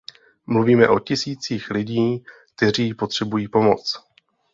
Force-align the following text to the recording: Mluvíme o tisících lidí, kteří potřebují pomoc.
Mluvíme 0.45 0.87
o 0.89 0.99
tisících 0.99 1.69
lidí, 1.71 2.23
kteří 2.55 2.93
potřebují 2.93 3.47
pomoc. 3.47 4.03